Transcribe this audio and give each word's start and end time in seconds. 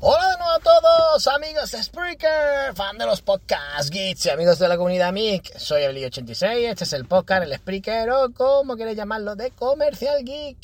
Hola 0.00 0.30
de 0.30 0.36
nuevo 0.36 0.52
a 0.52 0.60
todos, 0.60 1.26
amigos 1.26 1.72
de 1.72 1.82
Spreaker, 1.82 2.72
fan 2.76 2.98
de 2.98 3.04
los 3.04 3.20
podcasts, 3.20 3.90
geeks 3.90 4.26
y 4.26 4.30
amigos 4.30 4.60
de 4.60 4.68
la 4.68 4.76
comunidad 4.76 5.12
MIC. 5.12 5.58
Soy 5.58 5.82
Ebli86, 5.82 6.70
este 6.70 6.84
es 6.84 6.92
el 6.92 7.04
podcast, 7.04 7.42
el 7.42 7.56
Spreaker 7.56 8.08
o 8.10 8.32
como 8.32 8.76
queréis 8.76 8.96
llamarlo, 8.96 9.34
de 9.34 9.50
Comercial 9.50 10.24
Geek. 10.24 10.56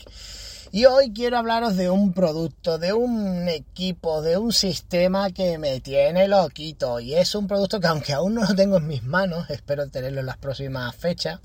Y 0.70 0.84
hoy 0.84 1.12
quiero 1.12 1.36
hablaros 1.36 1.77
de 1.77 1.90
un 1.90 2.12
producto, 2.12 2.78
de 2.78 2.92
un 2.92 3.48
equipo, 3.48 4.22
de 4.22 4.38
un 4.38 4.52
sistema 4.52 5.32
que 5.32 5.58
me 5.58 5.80
tiene 5.80 6.28
loquito. 6.28 7.00
Y 7.00 7.14
es 7.14 7.34
un 7.34 7.48
producto 7.48 7.80
que 7.80 7.88
aunque 7.88 8.12
aún 8.12 8.34
no 8.34 8.42
lo 8.42 8.55
tengo 8.55 8.77
en 8.77 8.86
mis 8.86 9.02
manos, 9.02 9.50
espero 9.50 9.88
tenerlo 9.88 10.20
en 10.20 10.27
las 10.27 10.38
próximas 10.38 10.94
fechas. 10.94 11.40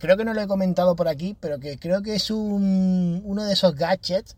Creo 0.00 0.16
que 0.16 0.24
no 0.24 0.34
lo 0.34 0.40
he 0.40 0.48
comentado 0.48 0.96
por 0.96 1.06
aquí, 1.06 1.36
pero 1.38 1.60
que 1.60 1.78
creo 1.78 2.02
que 2.02 2.16
es 2.16 2.32
un, 2.32 3.22
uno 3.24 3.44
de 3.44 3.52
esos 3.52 3.76
gadgets 3.76 4.34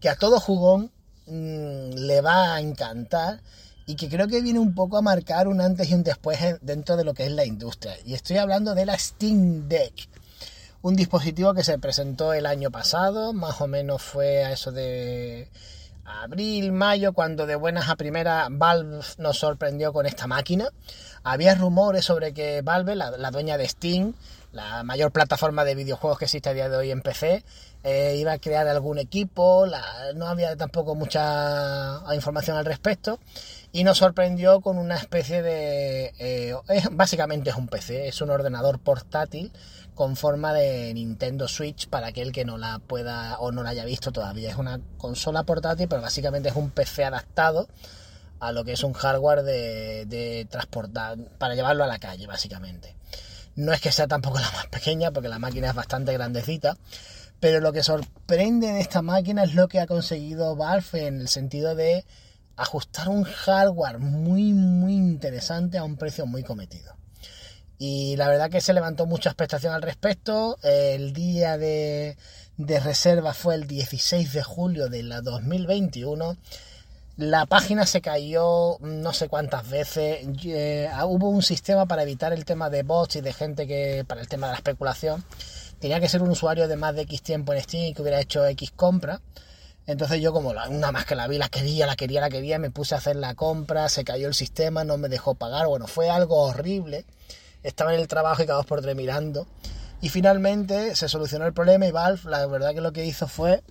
que 0.00 0.08
a 0.08 0.16
todo 0.16 0.40
jugón 0.40 0.92
mmm, 1.30 1.90
le 1.94 2.20
va 2.20 2.54
a 2.54 2.60
encantar 2.60 3.40
y 3.86 3.96
que 3.96 4.08
creo 4.08 4.28
que 4.28 4.42
viene 4.42 4.58
un 4.58 4.74
poco 4.74 4.98
a 4.98 5.02
marcar 5.02 5.48
un 5.48 5.60
antes 5.60 5.90
y 5.90 5.94
un 5.94 6.02
después 6.02 6.38
dentro 6.60 6.96
de 6.96 7.04
lo 7.04 7.14
que 7.14 7.24
es 7.24 7.32
la 7.32 7.46
industria. 7.46 7.94
Y 8.04 8.14
estoy 8.14 8.36
hablando 8.36 8.74
de 8.74 8.84
la 8.84 8.98
Steam 8.98 9.68
Deck. 9.68 10.08
Un 10.82 10.94
dispositivo 10.94 11.54
que 11.54 11.64
se 11.64 11.78
presentó 11.78 12.34
el 12.34 12.46
año 12.46 12.70
pasado, 12.70 13.32
más 13.32 13.60
o 13.60 13.66
menos 13.66 14.02
fue 14.02 14.44
a 14.44 14.52
eso 14.52 14.72
de 14.72 15.48
abril, 16.08 16.72
mayo, 16.72 17.12
cuando 17.12 17.46
de 17.46 17.56
buenas 17.56 17.88
a 17.88 17.96
primeras 17.96 18.48
Valve 18.50 19.00
nos 19.18 19.38
sorprendió 19.38 19.92
con 19.92 20.06
esta 20.06 20.26
máquina. 20.26 20.68
Había 21.22 21.54
rumores 21.54 22.04
sobre 22.04 22.32
que 22.32 22.62
Valve, 22.62 22.96
la, 22.96 23.30
dueña 23.30 23.58
de 23.58 23.68
Steam, 23.68 24.14
la 24.52 24.82
mayor 24.82 25.12
plataforma 25.12 25.64
de 25.64 25.74
videojuegos 25.74 26.18
que 26.18 26.24
existe 26.24 26.48
a 26.48 26.54
día 26.54 26.68
de 26.68 26.76
hoy 26.76 26.90
en 26.90 27.02
PC, 27.02 27.44
eh, 27.84 28.16
iba 28.18 28.32
a 28.32 28.38
crear 28.38 28.66
algún 28.66 28.98
equipo, 28.98 29.66
no 30.16 30.26
había 30.26 30.56
tampoco 30.56 30.94
mucha 30.94 32.02
información 32.14 32.56
al 32.56 32.64
respecto 32.64 33.20
y 33.72 33.84
nos 33.84 33.98
sorprendió 33.98 34.60
con 34.60 34.78
una 34.78 34.96
especie 34.96 35.42
de... 35.42 36.12
Eh, 36.18 36.54
básicamente 36.92 37.50
es 37.50 37.56
un 37.56 37.68
PC, 37.68 38.08
es 38.08 38.20
un 38.20 38.30
ordenador 38.30 38.78
portátil 38.78 39.52
con 39.98 40.14
forma 40.14 40.52
de 40.52 40.94
Nintendo 40.94 41.48
Switch 41.48 41.88
para 41.88 42.06
aquel 42.06 42.30
que 42.30 42.44
no 42.44 42.56
la 42.56 42.78
pueda 42.78 43.36
o 43.40 43.50
no 43.50 43.64
la 43.64 43.70
haya 43.70 43.84
visto 43.84 44.12
todavía. 44.12 44.48
Es 44.48 44.56
una 44.56 44.78
consola 44.96 45.42
portátil, 45.42 45.88
pero 45.88 46.00
básicamente 46.00 46.50
es 46.50 46.54
un 46.54 46.70
PC 46.70 47.04
adaptado 47.04 47.66
a 48.38 48.52
lo 48.52 48.64
que 48.64 48.74
es 48.74 48.84
un 48.84 48.92
hardware 48.92 49.42
de, 49.42 50.46
transportar, 50.48 51.18
para 51.38 51.56
llevarlo 51.56 51.82
a 51.82 51.88
la 51.88 51.98
calle, 51.98 52.28
básicamente. 52.28 52.94
No 53.56 53.72
es 53.72 53.80
que 53.80 53.90
sea 53.90 54.06
tampoco 54.06 54.38
la 54.38 54.48
más 54.52 54.68
pequeña, 54.68 55.10
porque 55.10 55.28
la 55.28 55.40
máquina 55.40 55.70
es 55.70 55.74
bastante 55.74 56.12
grandecita, 56.12 56.76
pero 57.40 57.58
lo 57.58 57.72
que 57.72 57.82
sorprende 57.82 58.68
de 58.68 58.80
esta 58.80 59.02
máquina 59.02 59.42
es 59.42 59.56
lo 59.56 59.66
que 59.66 59.80
ha 59.80 59.88
conseguido 59.88 60.54
Valve 60.54 61.08
en 61.08 61.22
el 61.22 61.28
sentido 61.28 61.74
de 61.74 62.04
ajustar 62.54 63.08
un 63.08 63.24
hardware 63.24 63.98
muy, 63.98 64.52
muy 64.52 64.94
interesante 64.94 65.76
a 65.76 65.82
un 65.82 65.96
precio 65.96 66.24
muy 66.24 66.44
cometido. 66.44 66.97
Y 67.78 68.16
la 68.16 68.28
verdad 68.28 68.50
que 68.50 68.60
se 68.60 68.72
levantó 68.72 69.06
mucha 69.06 69.30
expectación 69.30 69.72
al 69.72 69.82
respecto. 69.82 70.58
El 70.62 71.12
día 71.12 71.56
de, 71.58 72.16
de 72.56 72.80
reserva 72.80 73.34
fue 73.34 73.54
el 73.54 73.66
16 73.66 74.32
de 74.32 74.42
julio 74.42 74.88
de 74.88 75.04
la 75.04 75.20
2021. 75.20 76.36
La 77.18 77.46
página 77.46 77.84
se 77.84 78.00
cayó 78.00 78.78
no 78.80 79.12
sé 79.12 79.28
cuántas 79.28 79.68
veces. 79.68 80.20
Eh, 80.44 80.88
hubo 81.04 81.28
un 81.28 81.42
sistema 81.42 81.86
para 81.86 82.04
evitar 82.04 82.32
el 82.32 82.44
tema 82.44 82.70
de 82.70 82.84
bots 82.84 83.16
y 83.16 83.20
de 83.20 83.32
gente 83.32 83.66
que. 83.66 84.04
para 84.06 84.20
el 84.20 84.28
tema 84.28 84.46
de 84.46 84.52
la 84.52 84.58
especulación. 84.58 85.24
Tenía 85.80 86.00
que 86.00 86.08
ser 86.08 86.22
un 86.22 86.30
usuario 86.30 86.68
de 86.68 86.76
más 86.76 86.94
de 86.94 87.02
X 87.02 87.22
tiempo 87.22 87.52
en 87.52 87.62
Steam 87.62 87.84
y 87.86 87.94
que 87.94 88.02
hubiera 88.02 88.20
hecho 88.20 88.46
X 88.46 88.72
compra. 88.74 89.20
Entonces 89.86 90.20
yo 90.20 90.32
como 90.32 90.50
una 90.50 90.92
más 90.92 91.06
que 91.06 91.14
la 91.14 91.26
vi, 91.26 91.38
la 91.38 91.48
quería, 91.48 91.86
la 91.86 91.96
quería, 91.96 92.20
la 92.20 92.28
quería, 92.28 92.58
me 92.58 92.70
puse 92.70 92.94
a 92.94 92.98
hacer 92.98 93.16
la 93.16 93.34
compra, 93.34 93.88
se 93.88 94.04
cayó 94.04 94.28
el 94.28 94.34
sistema, 94.34 94.84
no 94.84 94.98
me 94.98 95.08
dejó 95.08 95.34
pagar. 95.34 95.66
Bueno, 95.66 95.86
fue 95.86 96.10
algo 96.10 96.36
horrible. 96.42 97.04
Estaba 97.62 97.94
en 97.94 98.00
el 98.00 98.08
trabajo 98.08 98.42
y 98.42 98.46
cada 98.46 98.58
dos 98.58 98.66
por 98.66 98.80
tres 98.82 98.96
mirando. 98.96 99.46
Y 100.00 100.10
finalmente 100.10 100.94
se 100.94 101.08
solucionó 101.08 101.46
el 101.46 101.52
problema 101.52 101.86
y 101.86 101.90
Valve, 101.90 102.30
la 102.30 102.46
verdad 102.46 102.72
que 102.74 102.80
lo 102.80 102.92
que 102.92 103.04
hizo 103.04 103.26
fue 103.26 103.62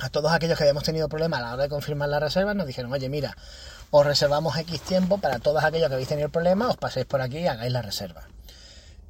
a 0.00 0.08
todos 0.10 0.32
aquellos 0.32 0.56
que 0.56 0.64
habíamos 0.64 0.84
tenido 0.84 1.08
problemas 1.08 1.40
a 1.40 1.42
la 1.42 1.54
hora 1.54 1.62
de 1.64 1.68
confirmar 1.68 2.08
la 2.08 2.20
reserva, 2.20 2.54
nos 2.54 2.66
dijeron, 2.66 2.92
oye, 2.92 3.08
mira, 3.08 3.36
os 3.90 4.06
reservamos 4.06 4.56
X 4.56 4.80
tiempo 4.82 5.18
para 5.18 5.38
todos 5.38 5.62
aquellos 5.64 5.88
que 5.88 5.94
habéis 5.94 6.08
tenido 6.08 6.28
problemas, 6.28 6.70
os 6.70 6.76
paséis 6.76 7.06
por 7.06 7.20
aquí 7.20 7.38
y 7.38 7.46
hagáis 7.46 7.72
la 7.72 7.82
reserva. 7.82 8.28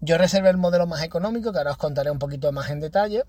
Yo 0.00 0.16
reservé 0.16 0.50
el 0.50 0.56
modelo 0.56 0.86
más 0.86 1.02
económico, 1.02 1.52
que 1.52 1.58
ahora 1.58 1.72
os 1.72 1.76
contaré 1.76 2.10
un 2.10 2.18
poquito 2.18 2.52
más 2.52 2.70
en 2.70 2.80
detalle, 2.80 3.24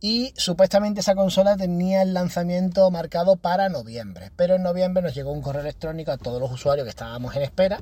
y 0.00 0.34
supuestamente 0.36 1.00
esa 1.00 1.14
consola 1.14 1.56
tenía 1.56 2.02
el 2.02 2.12
lanzamiento 2.12 2.90
marcado 2.90 3.36
para 3.36 3.70
noviembre, 3.70 4.30
pero 4.36 4.56
en 4.56 4.62
noviembre 4.62 5.02
nos 5.02 5.14
llegó 5.14 5.32
un 5.32 5.40
correo 5.40 5.62
electrónico 5.62 6.12
a 6.12 6.18
todos 6.18 6.40
los 6.40 6.52
usuarios 6.52 6.84
que 6.84 6.90
estábamos 6.90 7.34
en 7.36 7.42
espera, 7.42 7.80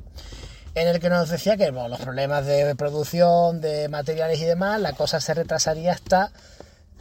en 0.75 0.87
el 0.87 0.99
que 0.99 1.09
nos 1.09 1.29
decía 1.29 1.57
que 1.57 1.71
los 1.71 1.99
problemas 1.99 2.45
de 2.45 2.75
producción, 2.75 3.61
de 3.61 3.89
materiales 3.89 4.39
y 4.39 4.45
demás, 4.45 4.81
la 4.81 4.93
cosa 4.93 5.19
se 5.19 5.33
retrasaría 5.33 5.91
hasta 5.91 6.31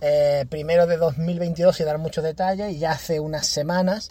eh, 0.00 0.47
primero 0.49 0.87
de 0.87 0.97
2022 0.97 1.81
y 1.81 1.84
dar 1.84 1.99
muchos 1.99 2.25
detalles 2.25 2.72
y 2.72 2.78
ya 2.78 2.91
hace 2.91 3.21
unas 3.21 3.47
semanas 3.47 4.11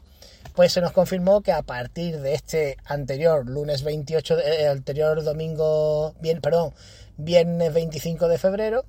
pues 0.55 0.73
se 0.73 0.81
nos 0.81 0.91
confirmó 0.93 1.41
que 1.41 1.51
a 1.51 1.61
partir 1.61 2.21
de 2.21 2.33
este 2.33 2.77
anterior 2.85 3.45
lunes 3.45 3.83
28 3.83 4.39
eh, 4.39 4.67
anterior 4.67 5.21
domingo 5.23 6.15
bien 6.21 6.39
perdón 6.39 6.73
viernes 7.17 7.73
25 7.73 8.29
de 8.29 8.37
febrero 8.37 8.85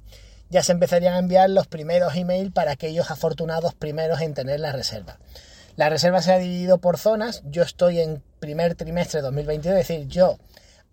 ya 0.49 0.62
se 0.62 0.72
empezarían 0.72 1.15
a 1.15 1.19
enviar 1.19 1.50
los 1.50 1.66
primeros 1.66 2.15
emails 2.15 2.53
para 2.53 2.72
aquellos 2.72 3.11
afortunados 3.11 3.75
primeros 3.75 4.21
en 4.21 4.34
tener 4.34 4.61
la 4.61 4.71
reserva. 4.71 5.19
La 5.77 5.88
reserva 5.88 6.21
se 6.21 6.31
ha 6.31 6.38
dividido 6.38 6.77
por 6.77 6.99
zonas. 6.99 7.43
Yo 7.47 7.62
estoy 7.62 8.00
en 8.00 8.22
primer 8.38 8.75
trimestre 8.75 9.21
de 9.21 9.22
2022 9.22 9.78
es 9.78 9.88
decir 9.88 10.06
yo 10.09 10.37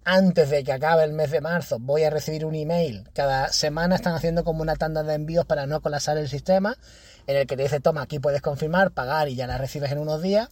antes 0.09 0.49
de 0.49 0.63
que 0.63 0.71
acabe 0.71 1.03
el 1.03 1.13
mes 1.13 1.29
de 1.29 1.39
marzo 1.39 1.77
voy 1.79 2.03
a 2.03 2.09
recibir 2.09 2.43
un 2.43 2.55
email. 2.55 3.07
Cada 3.13 3.49
semana 3.53 3.95
están 3.95 4.15
haciendo 4.15 4.43
como 4.43 4.63
una 4.63 4.75
tanda 4.75 5.03
de 5.03 5.13
envíos 5.13 5.45
para 5.45 5.67
no 5.67 5.81
colapsar 5.81 6.17
el 6.17 6.27
sistema, 6.27 6.77
en 7.27 7.37
el 7.37 7.45
que 7.45 7.55
te 7.55 7.61
dice, 7.61 7.79
toma, 7.79 8.01
aquí 8.01 8.17
puedes 8.17 8.41
confirmar, 8.41 8.89
pagar 8.89 9.29
y 9.29 9.35
ya 9.35 9.45
la 9.45 9.59
recibes 9.59 9.91
en 9.91 9.99
unos 9.99 10.23
días. 10.23 10.49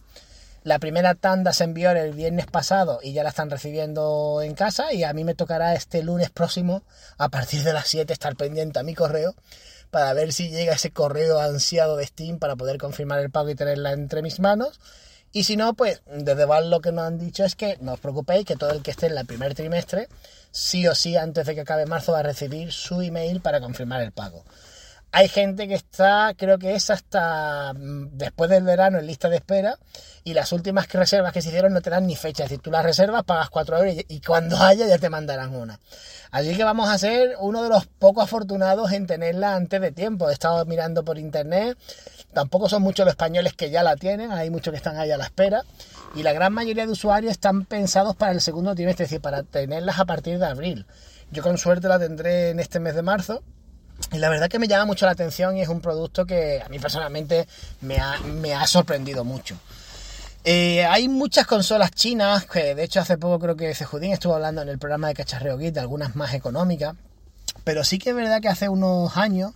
La 0.62 0.78
primera 0.78 1.14
tanda 1.16 1.52
se 1.52 1.64
envió 1.64 1.90
el 1.90 2.12
viernes 2.12 2.46
pasado 2.46 3.00
y 3.02 3.12
ya 3.12 3.24
la 3.24 3.30
están 3.30 3.50
recibiendo 3.50 4.42
en 4.42 4.54
casa 4.54 4.92
y 4.92 5.02
a 5.02 5.12
mí 5.12 5.24
me 5.24 5.34
tocará 5.34 5.74
este 5.74 6.04
lunes 6.04 6.30
próximo, 6.30 6.84
a 7.16 7.28
partir 7.28 7.64
de 7.64 7.72
las 7.72 7.88
7, 7.88 8.12
estar 8.12 8.36
pendiente 8.36 8.78
a 8.78 8.84
mi 8.84 8.94
correo 8.94 9.34
para 9.90 10.12
ver 10.12 10.32
si 10.32 10.50
llega 10.50 10.74
ese 10.74 10.92
correo 10.92 11.40
ansiado 11.40 11.96
de 11.96 12.06
Steam 12.06 12.38
para 12.38 12.54
poder 12.54 12.78
confirmar 12.78 13.18
el 13.18 13.30
pago 13.30 13.48
y 13.48 13.56
tenerla 13.56 13.90
entre 13.90 14.22
mis 14.22 14.38
manos 14.38 14.78
y 15.32 15.44
si 15.44 15.56
no, 15.56 15.74
pues 15.74 16.02
desde 16.06 16.44
Val 16.46 16.70
lo 16.70 16.80
que 16.80 16.92
nos 16.92 17.04
han 17.04 17.18
dicho 17.18 17.44
es 17.44 17.54
que 17.54 17.76
no 17.80 17.94
os 17.94 18.00
preocupéis, 18.00 18.46
que 18.46 18.56
todo 18.56 18.70
el 18.70 18.82
que 18.82 18.90
esté 18.90 19.06
en 19.06 19.18
el 19.18 19.26
primer 19.26 19.54
trimestre, 19.54 20.08
sí 20.50 20.86
o 20.86 20.94
sí, 20.94 21.16
antes 21.16 21.46
de 21.46 21.54
que 21.54 21.60
acabe 21.62 21.86
marzo, 21.86 22.12
va 22.12 22.20
a 22.20 22.22
recibir 22.22 22.72
su 22.72 23.02
email 23.02 23.40
para 23.40 23.60
confirmar 23.60 24.00
el 24.00 24.12
pago. 24.12 24.44
Hay 25.10 25.28
gente 25.28 25.66
que 25.66 25.74
está, 25.74 26.34
creo 26.36 26.58
que 26.58 26.74
es 26.74 26.90
hasta 26.90 27.72
mm, 27.72 28.10
después 28.12 28.50
del 28.50 28.64
verano 28.64 28.98
en 28.98 29.06
lista 29.06 29.28
de 29.28 29.36
espera 29.36 29.78
y 30.22 30.34
las 30.34 30.52
últimas 30.52 30.92
reservas 30.92 31.32
que 31.32 31.40
se 31.40 31.48
hicieron 31.48 31.72
no 31.72 31.80
te 31.80 31.90
dan 31.90 32.06
ni 32.06 32.14
fecha. 32.14 32.44
Es 32.44 32.50
decir, 32.50 32.62
tú 32.62 32.70
las 32.70 32.84
reservas, 32.84 33.24
pagas 33.24 33.48
4 33.48 33.78
euros 33.78 33.94
y, 33.94 34.14
y 34.16 34.20
cuando 34.20 34.56
haya 34.62 34.86
ya 34.86 34.98
te 34.98 35.08
mandarán 35.08 35.54
una. 35.54 35.80
Así 36.30 36.54
que 36.54 36.62
vamos 36.64 36.90
a 36.90 36.98
ser 36.98 37.36
uno 37.40 37.62
de 37.62 37.70
los 37.70 37.86
pocos 37.86 38.24
afortunados 38.24 38.92
en 38.92 39.06
tenerla 39.06 39.54
antes 39.54 39.80
de 39.80 39.92
tiempo. 39.92 40.28
He 40.28 40.32
estado 40.34 40.64
mirando 40.66 41.04
por 41.04 41.18
internet. 41.18 41.78
Tampoco 42.32 42.68
son 42.68 42.82
muchos 42.82 43.06
los 43.06 43.12
españoles 43.12 43.54
que 43.54 43.70
ya 43.70 43.82
la 43.82 43.96
tienen, 43.96 44.32
hay 44.32 44.50
muchos 44.50 44.72
que 44.72 44.76
están 44.76 44.98
ahí 44.98 45.10
a 45.10 45.16
la 45.16 45.24
espera. 45.24 45.62
Y 46.14 46.22
la 46.22 46.32
gran 46.32 46.52
mayoría 46.52 46.84
de 46.84 46.92
usuarios 46.92 47.32
están 47.32 47.64
pensados 47.64 48.14
para 48.16 48.32
el 48.32 48.40
segundo 48.40 48.74
trimestre, 48.74 49.04
es 49.04 49.10
decir, 49.10 49.22
para 49.22 49.42
tenerlas 49.42 49.98
a 49.98 50.04
partir 50.04 50.38
de 50.38 50.46
abril. 50.46 50.86
Yo 51.30 51.42
con 51.42 51.56
suerte 51.56 51.88
la 51.88 51.98
tendré 51.98 52.50
en 52.50 52.60
este 52.60 52.80
mes 52.80 52.94
de 52.94 53.02
marzo. 53.02 53.42
Y 54.12 54.18
la 54.18 54.28
verdad 54.28 54.48
que 54.48 54.58
me 54.58 54.68
llama 54.68 54.86
mucho 54.86 55.06
la 55.06 55.12
atención 55.12 55.56
y 55.56 55.62
es 55.62 55.68
un 55.68 55.80
producto 55.80 56.24
que 56.24 56.62
a 56.64 56.68
mí 56.68 56.78
personalmente 56.78 57.46
me 57.80 57.98
ha, 57.98 58.18
me 58.20 58.54
ha 58.54 58.66
sorprendido 58.66 59.24
mucho. 59.24 59.56
Eh, 60.44 60.84
hay 60.86 61.08
muchas 61.08 61.46
consolas 61.46 61.90
chinas, 61.90 62.46
que 62.46 62.74
de 62.74 62.84
hecho 62.84 63.00
hace 63.00 63.18
poco 63.18 63.38
creo 63.38 63.56
que 63.56 63.74
Cejudín 63.74 64.12
estuvo 64.12 64.34
hablando 64.34 64.62
en 64.62 64.68
el 64.68 64.78
programa 64.78 65.08
de 65.08 65.14
Cacharreo 65.14 65.58
Git 65.58 65.74
de 65.74 65.80
algunas 65.80 66.16
más 66.16 66.32
económicas, 66.32 66.94
pero 67.64 67.84
sí 67.84 67.98
que 67.98 68.10
es 68.10 68.16
verdad 68.16 68.40
que 68.40 68.48
hace 68.48 68.68
unos 68.68 69.16
años 69.16 69.52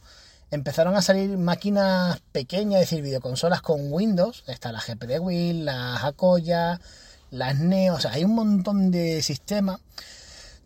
empezaron 0.50 0.94
a 0.96 1.00
salir 1.00 1.38
máquinas 1.38 2.20
pequeñas, 2.32 2.82
es 2.82 2.90
decir, 2.90 3.02
videoconsolas 3.02 3.62
con 3.62 3.90
Windows, 3.90 4.44
está 4.48 4.70
la 4.70 4.80
GPD 4.80 5.18
Wii, 5.18 5.62
la 5.62 5.96
Hakoya, 5.96 6.78
las 7.30 7.58
Neo, 7.58 7.94
o 7.94 8.00
sea, 8.00 8.12
hay 8.12 8.24
un 8.24 8.34
montón 8.34 8.90
de 8.90 9.22
sistemas, 9.22 9.80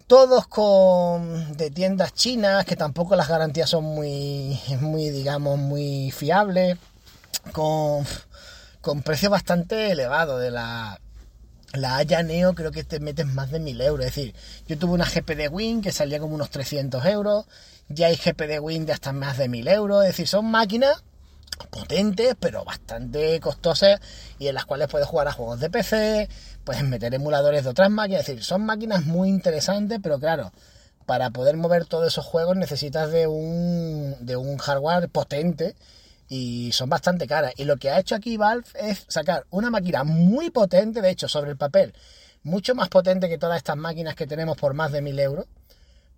todos 0.06 0.46
con 0.46 1.56
de 1.56 1.70
tiendas 1.70 2.14
chinas, 2.14 2.64
que 2.64 2.76
tampoco 2.76 3.16
las 3.16 3.28
garantías 3.28 3.70
son 3.70 3.84
muy, 3.84 4.58
muy 4.80 5.10
digamos, 5.10 5.58
muy 5.58 6.10
fiables, 6.10 6.78
con 7.52 8.06
con 8.80 9.02
precio 9.02 9.30
bastante 9.30 9.90
elevado 9.90 10.38
de 10.38 10.52
la 10.52 11.00
la 11.72 11.96
Haya 11.96 12.22
Neo 12.22 12.54
creo 12.54 12.70
que 12.70 12.84
te 12.84 13.00
metes 13.00 13.26
más 13.26 13.50
de 13.50 13.58
1000 13.58 13.80
euros. 13.80 14.06
Es 14.06 14.14
decir, 14.14 14.34
yo 14.68 14.78
tuve 14.78 14.92
una 14.92 15.04
GPD 15.04 15.48
Win 15.50 15.82
que 15.82 15.92
salía 15.92 16.20
como 16.20 16.34
unos 16.34 16.50
300 16.50 17.04
euros. 17.06 17.46
Ya 17.88 18.06
hay 18.06 18.16
GPD 18.16 18.60
Win 18.60 18.86
de 18.86 18.92
hasta 18.92 19.12
más 19.12 19.38
de 19.38 19.48
1000 19.48 19.68
euros. 19.68 20.04
Es 20.04 20.10
decir, 20.10 20.28
son 20.28 20.46
máquinas 20.46 21.02
potentes, 21.70 22.34
pero 22.38 22.64
bastante 22.64 23.40
costosas 23.40 24.00
y 24.38 24.48
en 24.48 24.54
las 24.54 24.64
cuales 24.66 24.88
puedes 24.88 25.06
jugar 25.08 25.28
a 25.28 25.32
juegos 25.32 25.60
de 25.60 25.70
PC, 25.70 26.28
puedes 26.64 26.82
meter 26.84 27.14
emuladores 27.14 27.64
de 27.64 27.70
otras 27.70 27.90
máquinas. 27.90 28.20
Es 28.22 28.26
decir, 28.26 28.44
son 28.44 28.64
máquinas 28.66 29.04
muy 29.04 29.28
interesantes, 29.28 29.98
pero 30.02 30.18
claro, 30.18 30.52
para 31.06 31.30
poder 31.30 31.56
mover 31.56 31.86
todos 31.86 32.08
esos 32.08 32.26
juegos 32.26 32.56
necesitas 32.56 33.10
de 33.10 33.26
un, 33.26 34.16
de 34.20 34.36
un 34.36 34.58
hardware 34.58 35.08
potente 35.08 35.76
y 36.28 36.72
son 36.72 36.88
bastante 36.88 37.26
caras. 37.26 37.52
Y 37.56 37.64
lo 37.64 37.76
que 37.76 37.90
ha 37.90 38.00
hecho 38.00 38.14
aquí 38.14 38.36
Valve 38.36 38.68
es 38.74 39.04
sacar 39.08 39.46
una 39.50 39.70
máquina 39.70 40.04
muy 40.04 40.50
potente, 40.50 41.00
de 41.00 41.10
hecho, 41.10 41.28
sobre 41.28 41.50
el 41.52 41.56
papel, 41.56 41.94
mucho 42.42 42.74
más 42.74 42.88
potente 42.88 43.28
que 43.28 43.38
todas 43.38 43.56
estas 43.56 43.76
máquinas 43.76 44.16
que 44.16 44.26
tenemos 44.26 44.56
por 44.56 44.74
más 44.74 44.92
de 44.92 45.02
1000 45.02 45.18
euros. 45.20 45.46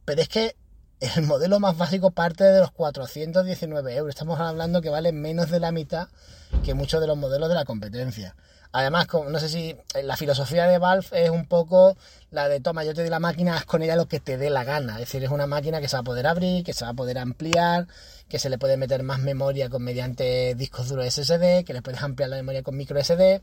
Pero 0.04 0.22
es 0.22 0.28
que 0.28 0.56
el 1.00 1.22
modelo 1.22 1.60
más 1.60 1.76
básico 1.76 2.10
parte 2.10 2.44
de 2.44 2.60
los 2.60 2.70
419 2.72 3.94
euros. 3.94 4.10
Estamos 4.10 4.40
hablando 4.40 4.82
que 4.82 4.90
vale 4.90 5.12
menos 5.12 5.50
de 5.50 5.60
la 5.60 5.72
mitad 5.72 6.08
que 6.64 6.74
muchos 6.74 7.00
de 7.00 7.06
los 7.06 7.16
modelos 7.16 7.48
de 7.48 7.54
la 7.54 7.64
competencia. 7.64 8.34
Además, 8.70 9.06
no 9.30 9.38
sé 9.38 9.48
si 9.48 9.76
eh, 9.94 10.02
la 10.02 10.16
filosofía 10.16 10.66
de 10.66 10.78
Valve 10.78 11.06
es 11.12 11.30
un 11.30 11.46
poco 11.46 11.96
la 12.30 12.48
de 12.48 12.60
toma, 12.60 12.84
yo 12.84 12.92
te 12.92 13.00
doy 13.00 13.10
la 13.10 13.18
máquina, 13.18 13.56
haz 13.56 13.64
con 13.64 13.82
ella 13.82 13.96
lo 13.96 14.08
que 14.08 14.20
te 14.20 14.36
dé 14.36 14.50
la 14.50 14.64
gana. 14.64 14.94
Es 14.94 15.00
decir, 15.00 15.24
es 15.24 15.30
una 15.30 15.46
máquina 15.46 15.80
que 15.80 15.88
se 15.88 15.96
va 15.96 16.00
a 16.00 16.04
poder 16.04 16.26
abrir, 16.26 16.64
que 16.64 16.74
se 16.74 16.84
va 16.84 16.90
a 16.90 16.94
poder 16.94 17.18
ampliar, 17.18 17.86
que 18.28 18.38
se 18.38 18.50
le 18.50 18.58
puede 18.58 18.76
meter 18.76 19.02
más 19.02 19.20
memoria 19.20 19.70
con 19.70 19.82
mediante 19.82 20.54
discos 20.54 20.88
duros 20.88 21.06
SSD, 21.06 21.64
que 21.64 21.72
le 21.72 21.80
puedes 21.80 22.02
ampliar 22.02 22.28
la 22.28 22.36
memoria 22.36 22.62
con 22.62 22.76
micro 22.76 23.02
SD. 23.02 23.40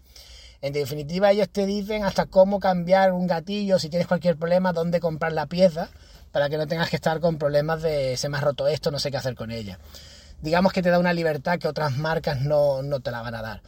En 0.62 0.74
definitiva, 0.74 1.32
ellos 1.32 1.50
te 1.50 1.66
dicen 1.66 2.04
hasta 2.04 2.28
cómo 2.28 2.60
cambiar 2.60 3.12
un 3.12 3.28
gatillo, 3.28 3.80
si 3.80 3.90
tienes 3.90 4.08
cualquier 4.08 4.38
problema, 4.38 4.74
dónde 4.74 5.00
comprar 5.00 5.32
la 5.34 5.48
pieza, 5.48 5.90
para 6.36 6.50
que 6.50 6.58
no 6.58 6.68
tengas 6.68 6.90
que 6.90 6.98
estar 6.98 7.22
con 7.22 7.38
problemas 7.38 7.82
de 7.82 8.18
se 8.18 8.28
me 8.28 8.38
ha 8.38 8.42
roto 8.42 8.68
esto, 8.68 8.92
no 8.92 9.00
sé 9.00 9.10
qué 9.10 9.16
hacer 9.16 9.36
con 9.36 9.52
ella. 9.52 9.80
Digamos 10.42 10.74
que 10.74 10.82
te 10.82 10.90
da 10.90 11.00
una 11.00 11.14
libertad 11.14 11.58
que 11.58 11.70
otras 11.70 11.96
marcas 11.96 12.42
no, 12.42 12.84
no 12.84 13.00
te 13.00 13.10
la 13.10 13.22
van 13.22 13.36
a 13.36 13.42
dar. 13.42 13.62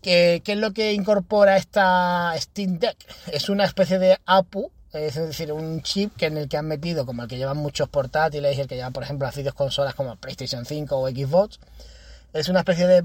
¿Qué, 0.00 0.40
¿Qué, 0.42 0.52
es 0.52 0.58
lo 0.58 0.72
que 0.72 0.94
incorpora 0.94 1.58
esta 1.58 2.32
Steam 2.38 2.78
Deck? 2.78 2.96
Es 3.30 3.50
una 3.50 3.66
especie 3.66 3.98
de 3.98 4.18
APU, 4.24 4.72
es 4.94 5.16
decir, 5.16 5.52
un 5.52 5.82
chip 5.82 6.16
que 6.16 6.24
en 6.24 6.38
el 6.38 6.48
que 6.48 6.56
han 6.56 6.64
metido, 6.64 7.04
como 7.04 7.24
el 7.24 7.28
que 7.28 7.36
llevan 7.36 7.58
muchos 7.58 7.90
portátiles 7.90 8.56
y 8.56 8.62
el 8.62 8.66
que 8.66 8.76
llevan, 8.76 8.94
por 8.94 9.02
ejemplo, 9.02 9.26
las 9.26 9.36
videoconsolas 9.36 9.94
como 9.94 10.16
PlayStation 10.16 10.64
5 10.64 10.98
o 10.98 11.06
Xbox. 11.06 11.60
Es 12.32 12.48
una 12.48 12.60
especie 12.60 12.86
de 12.86 13.04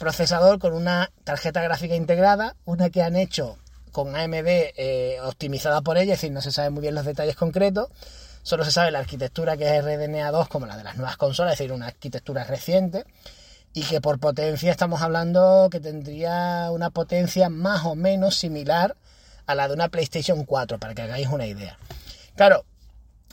procesador 0.00 0.58
con 0.58 0.72
una 0.72 1.12
tarjeta 1.22 1.62
gráfica 1.62 1.94
integrada, 1.94 2.56
una 2.64 2.90
que 2.90 3.02
han 3.02 3.14
hecho 3.14 3.56
con 3.92 4.16
AMD 4.16 4.34
eh, 4.48 5.18
optimizada 5.22 5.82
por 5.82 5.96
ella, 5.96 6.14
es 6.14 6.20
decir, 6.20 6.32
no 6.32 6.40
se 6.40 6.50
sabe 6.50 6.70
muy 6.70 6.80
bien 6.80 6.96
los 6.96 7.04
detalles 7.04 7.36
concretos, 7.36 7.90
solo 8.42 8.64
se 8.64 8.72
sabe 8.72 8.90
la 8.90 8.98
arquitectura 8.98 9.56
que 9.56 9.76
es 9.76 9.84
RDNA 9.84 10.30
2 10.30 10.48
como 10.48 10.66
la 10.66 10.76
de 10.76 10.84
las 10.84 10.96
nuevas 10.96 11.16
consolas, 11.16 11.54
es 11.54 11.58
decir, 11.58 11.72
una 11.72 11.86
arquitectura 11.86 12.44
reciente, 12.44 13.04
y 13.72 13.82
que 13.82 14.00
por 14.00 14.18
potencia 14.18 14.70
estamos 14.70 15.00
hablando 15.02 15.68
que 15.70 15.80
tendría 15.80 16.70
una 16.70 16.90
potencia 16.90 17.48
más 17.48 17.84
o 17.84 17.94
menos 17.94 18.36
similar 18.36 18.96
a 19.46 19.54
la 19.54 19.68
de 19.68 19.74
una 19.74 19.88
PlayStation 19.88 20.44
4, 20.44 20.78
para 20.78 20.94
que 20.94 21.02
hagáis 21.02 21.28
una 21.28 21.46
idea. 21.46 21.78
Claro, 22.36 22.64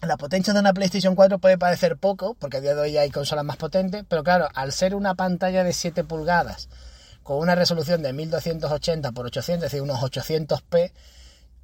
la 0.02 0.18
potencia 0.18 0.54
de 0.54 0.60
una 0.60 0.74
PlayStation 0.74 1.16
4 1.16 1.40
puede 1.40 1.58
parecer 1.58 1.98
poco, 1.98 2.36
porque 2.36 2.58
a 2.58 2.62
día 2.62 2.74
de 2.74 2.82
hoy 2.82 2.98
hay 2.98 3.10
consolas 3.10 3.44
más 3.44 3.58
potentes, 3.58 4.06
pero 4.08 4.24
claro, 4.24 4.48
al 4.54 4.72
ser 4.72 4.96
una 4.96 5.16
pantalla 5.16 5.64
de 5.64 5.74
7 5.74 6.04
pulgadas, 6.06 6.70
con 7.24 7.38
una 7.38 7.56
resolución 7.56 8.02
de 8.02 8.14
1280 8.14 9.10
x 9.10 9.20
800, 9.20 9.66
es 9.66 9.72
decir, 9.72 9.82
unos 9.82 10.00
800p, 10.00 10.92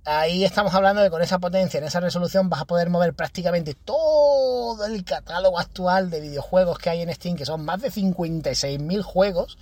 ahí 0.05 0.45
estamos 0.45 0.73
hablando 0.73 1.01
de 1.01 1.09
con 1.09 1.21
esa 1.21 1.39
potencia, 1.39 1.79
en 1.79 1.83
esa 1.83 1.99
resolución, 1.99 2.49
vas 2.49 2.61
a 2.61 2.65
poder 2.65 2.89
mover 2.89 3.13
prácticamente 3.13 3.73
todo 3.73 4.85
el 4.85 5.03
catálogo 5.03 5.59
actual 5.59 6.09
de 6.09 6.21
videojuegos 6.21 6.77
que 6.77 6.89
hay 6.89 7.01
en 7.01 7.13
Steam, 7.13 7.35
que 7.35 7.45
son 7.45 7.65
más 7.65 7.81
de 7.81 7.91
56.000 7.91 9.01
juegos, 9.01 9.57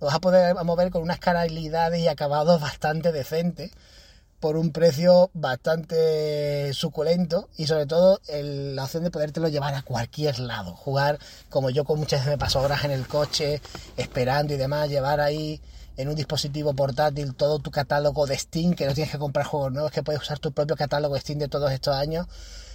lo 0.00 0.06
vas 0.06 0.16
a 0.16 0.20
poder 0.20 0.54
mover 0.64 0.90
con 0.90 1.02
unas 1.02 1.18
calidades 1.18 2.00
y 2.00 2.08
acabados 2.08 2.60
bastante 2.60 3.12
decentes 3.12 3.72
por 4.38 4.56
un 4.56 4.72
precio 4.72 5.30
bastante 5.34 6.72
suculento 6.72 7.50
y 7.58 7.66
sobre 7.66 7.84
todo 7.84 8.20
la 8.26 8.84
opción 8.84 9.04
de 9.04 9.10
podértelo 9.10 9.48
llevar 9.48 9.74
a 9.74 9.82
cualquier 9.82 10.38
lado. 10.38 10.74
Jugar 10.74 11.18
como 11.50 11.68
yo 11.68 11.84
con 11.84 11.98
muchas 11.98 12.20
veces 12.20 12.32
me 12.32 12.38
paso 12.38 12.60
horas 12.60 12.84
en 12.84 12.90
el 12.90 13.06
coche 13.06 13.60
esperando 13.98 14.54
y 14.54 14.56
demás, 14.56 14.88
llevar 14.88 15.20
ahí 15.20 15.60
en 16.00 16.08
un 16.08 16.14
dispositivo 16.14 16.74
portátil 16.74 17.34
todo 17.34 17.58
tu 17.58 17.70
catálogo 17.70 18.26
de 18.26 18.38
Steam, 18.38 18.74
que 18.74 18.86
no 18.86 18.94
tienes 18.94 19.12
que 19.12 19.18
comprar 19.18 19.46
juegos 19.46 19.72
nuevos, 19.72 19.92
que 19.92 20.02
puedes 20.02 20.22
usar 20.22 20.38
tu 20.38 20.52
propio 20.52 20.76
catálogo 20.76 21.14
de 21.14 21.20
Steam 21.20 21.38
de 21.38 21.48
todos 21.48 21.70
estos 21.72 21.94
años, 21.94 22.26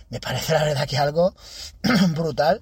me 0.10 0.19
parece 0.19 0.54
la 0.54 0.63
verdad 0.63 0.88
que 0.88 0.98
algo 0.98 1.33
brutal 2.16 2.62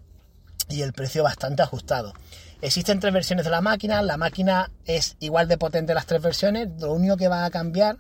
y 0.69 0.81
el 0.81 0.94
precio 0.94 1.24
bastante 1.24 1.62
ajustado. 1.62 2.13
Existen 2.62 3.01
tres 3.01 3.13
versiones 3.13 3.44
de 3.44 3.51
la 3.51 3.60
máquina, 3.60 4.01
la 4.01 4.15
máquina 4.15 4.71
es 4.86 5.18
igual 5.19 5.50
de 5.50 5.57
potente 5.57 5.94
las 5.94 6.06
tres 6.06 6.21
versiones, 6.21 6.69
lo 6.80 6.94
único 6.94 7.18
que 7.18 7.27
va 7.27 7.44
a 7.44 7.50
cambiar 7.50 7.98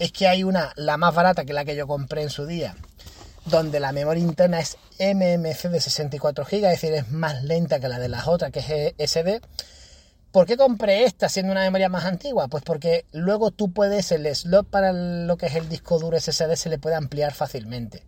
es 0.00 0.10
que 0.10 0.26
hay 0.26 0.42
una, 0.42 0.72
la 0.74 0.96
más 0.96 1.14
barata 1.14 1.44
que 1.44 1.52
la 1.52 1.64
que 1.64 1.76
yo 1.76 1.86
compré 1.86 2.22
en 2.22 2.30
su 2.30 2.46
día, 2.46 2.74
donde 3.44 3.78
la 3.78 3.92
memoria 3.92 4.22
interna 4.22 4.58
es 4.58 4.76
MMC 4.98 5.70
de 5.70 5.80
64 5.80 6.44
GB, 6.44 6.54
es 6.54 6.62
decir, 6.62 6.92
es 6.94 7.10
más 7.10 7.44
lenta 7.44 7.78
que 7.78 7.88
la 7.88 8.00
de 8.00 8.08
las 8.08 8.26
otras, 8.26 8.50
que 8.50 8.94
es 8.96 9.10
SD. 9.10 9.40
¿Por 10.34 10.46
qué 10.46 10.56
compré 10.56 11.04
esta 11.04 11.28
siendo 11.28 11.52
una 11.52 11.60
memoria 11.60 11.88
más 11.88 12.06
antigua? 12.06 12.48
Pues 12.48 12.64
porque 12.64 13.06
luego 13.12 13.52
tú 13.52 13.72
puedes, 13.72 14.10
el 14.10 14.26
slot 14.34 14.66
para 14.66 14.92
lo 14.92 15.36
que 15.36 15.46
es 15.46 15.54
el 15.54 15.68
disco 15.68 16.00
duro 16.00 16.18
SSD 16.18 16.56
se 16.56 16.68
le 16.70 16.76
puede 16.80 16.96
ampliar 16.96 17.32
fácilmente. 17.32 18.02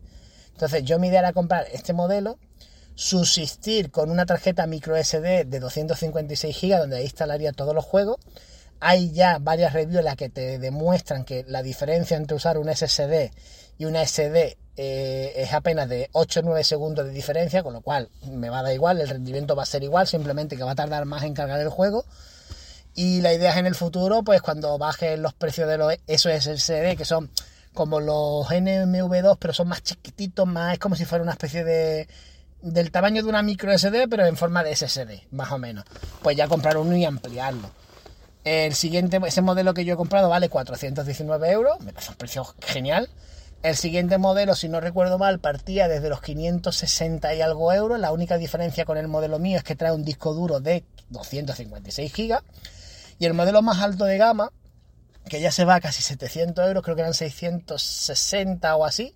Entonces 0.50 0.82
yo 0.82 0.98
mi 0.98 1.06
idea 1.06 1.20
era 1.20 1.32
comprar 1.32 1.68
este 1.72 1.92
modelo, 1.92 2.40
subsistir 2.96 3.92
con 3.92 4.10
una 4.10 4.26
tarjeta 4.26 4.66
micro 4.66 4.96
SD 4.96 5.44
de 5.44 5.60
256 5.60 6.60
GB 6.60 6.78
donde 6.80 6.96
ahí 6.96 7.04
instalaría 7.04 7.52
todos 7.52 7.76
los 7.76 7.84
juegos, 7.84 8.16
hay 8.80 9.12
ya 9.12 9.38
varias 9.38 9.72
reviews 9.72 9.98
en 9.98 10.04
las 10.04 10.16
que 10.16 10.28
te 10.28 10.58
demuestran 10.58 11.24
que 11.24 11.44
la 11.48 11.62
diferencia 11.62 12.16
entre 12.16 12.36
usar 12.36 12.58
un 12.58 12.74
SSD 12.74 13.30
y 13.78 13.84
una 13.84 14.04
SD 14.04 14.56
eh, 14.76 15.32
es 15.36 15.54
apenas 15.54 15.88
de 15.88 16.10
8 16.12 16.40
o 16.40 16.42
9 16.42 16.64
segundos 16.64 17.06
de 17.06 17.12
diferencia, 17.12 17.62
con 17.62 17.72
lo 17.72 17.80
cual 17.80 18.10
me 18.30 18.50
va 18.50 18.58
a 18.58 18.62
dar 18.62 18.74
igual, 18.74 19.00
el 19.00 19.08
rendimiento 19.08 19.56
va 19.56 19.62
a 19.62 19.66
ser 19.66 19.82
igual, 19.82 20.06
simplemente 20.06 20.56
que 20.56 20.64
va 20.64 20.72
a 20.72 20.74
tardar 20.74 21.04
más 21.06 21.22
en 21.22 21.34
cargar 21.34 21.60
el 21.60 21.70
juego. 21.70 22.04
Y 22.94 23.20
la 23.20 23.32
idea 23.32 23.50
es 23.50 23.56
en 23.56 23.66
el 23.66 23.74
futuro, 23.74 24.22
pues 24.22 24.40
cuando 24.40 24.76
bajen 24.78 25.20
los 25.22 25.34
precios 25.34 25.68
de 25.68 25.78
los 25.78 25.94
esos 26.06 26.32
SSD, 26.32 26.96
que 26.96 27.04
son 27.04 27.30
como 27.74 28.00
los 28.00 28.46
NMV2, 28.48 29.36
pero 29.38 29.52
son 29.52 29.68
más 29.68 29.82
chiquititos, 29.82 30.46
más 30.46 30.74
es 30.74 30.78
como 30.78 30.96
si 30.96 31.04
fuera 31.04 31.22
una 31.22 31.32
especie 31.32 31.64
de 31.64 32.08
del 32.62 32.90
tamaño 32.90 33.22
de 33.22 33.28
una 33.28 33.42
micro 33.42 33.76
SD, 33.76 34.08
pero 34.08 34.26
en 34.26 34.36
forma 34.36 34.64
de 34.64 34.74
SSD, 34.74 35.30
más 35.30 35.52
o 35.52 35.58
menos. 35.58 35.84
Pues 36.22 36.36
ya 36.36 36.48
comprar 36.48 36.76
uno 36.78 36.96
y 36.96 37.04
ampliarlo. 37.04 37.70
El 38.46 38.74
siguiente, 38.74 39.20
ese 39.26 39.42
modelo 39.42 39.74
que 39.74 39.84
yo 39.84 39.94
he 39.94 39.96
comprado 39.96 40.28
vale 40.28 40.48
419 40.48 41.50
euros, 41.50 41.80
me 41.80 41.92
parece 41.92 42.12
un 42.12 42.16
precio 42.16 42.44
genial. 42.60 43.10
El 43.64 43.74
siguiente 43.74 44.18
modelo, 44.18 44.54
si 44.54 44.68
no 44.68 44.80
recuerdo 44.80 45.18
mal, 45.18 45.40
partía 45.40 45.88
desde 45.88 46.08
los 46.08 46.20
560 46.20 47.34
y 47.34 47.40
algo 47.40 47.72
euros. 47.72 47.98
La 47.98 48.12
única 48.12 48.38
diferencia 48.38 48.84
con 48.84 48.98
el 48.98 49.08
modelo 49.08 49.40
mío 49.40 49.58
es 49.58 49.64
que 49.64 49.74
trae 49.74 49.90
un 49.90 50.04
disco 50.04 50.32
duro 50.32 50.60
de 50.60 50.84
256 51.08 52.14
gigas. 52.14 52.44
Y 53.18 53.26
el 53.26 53.34
modelo 53.34 53.62
más 53.62 53.82
alto 53.82 54.04
de 54.04 54.16
gama, 54.16 54.52
que 55.28 55.40
ya 55.40 55.50
se 55.50 55.64
va 55.64 55.74
a 55.74 55.80
casi 55.80 56.02
700 56.02 56.68
euros, 56.68 56.84
creo 56.84 56.94
que 56.94 57.02
eran 57.02 57.14
660 57.14 58.76
o 58.76 58.84
así, 58.84 59.12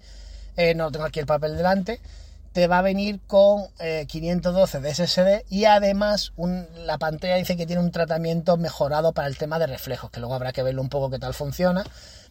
eh, 0.57 0.75
no 0.75 0.91
tengo 0.91 1.05
aquí 1.05 1.21
el 1.21 1.27
papel 1.27 1.57
delante, 1.57 2.01
te 2.53 2.67
va 2.67 2.79
a 2.79 2.83
venir 2.83 3.21
con 3.27 3.65
eh, 3.79 4.07
512 4.09 4.81
de 4.81 4.95
SSD 4.95 5.45
y 5.49 5.67
además 5.67 6.33
la 6.85 6.99
pantalla 6.99 7.37
dice 7.37 7.57
que 7.57 7.67
tiene 7.67 7.83
un 7.83 7.93
tratamiento 7.93 8.57
mejorado 8.57 9.13
para 9.13 9.29
el 9.29 9.37
tema 9.37 9.59
de 9.59 9.67
reflejos, 9.67 10.11
que 10.11 10.21
luego 10.21 10.35
habrá 10.35 10.53
que 10.53 10.63
verlo 10.63 10.83
un 10.83 10.89
poco 10.89 11.11
qué 11.11 11.19
tal 11.19 11.35
funciona, 11.35 11.85